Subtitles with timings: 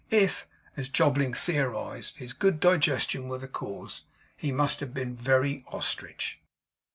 [0.09, 4.01] If, as Jobling theorized, his good digestion were the cause,
[4.35, 6.41] he must have been a very ostrich.